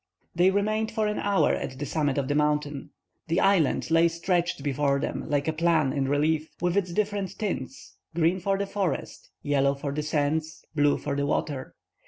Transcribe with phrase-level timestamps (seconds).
[0.33, 2.89] They remained for an hour at the summit of the mountain.
[3.27, 7.97] The island lay stretched before them like a plan in relief, with its different tints,
[8.15, 11.75] green for the forests, yellow for the sands, blue for the water.